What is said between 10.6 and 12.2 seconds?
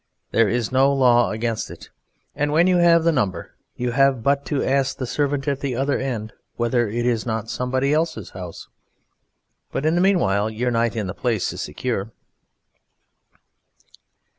night in the place is secure.